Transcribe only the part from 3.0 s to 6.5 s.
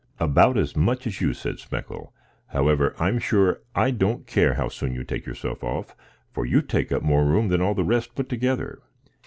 sure I don't care how soon you take yourself off, for